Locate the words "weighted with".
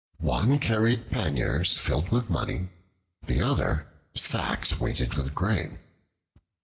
4.79-5.35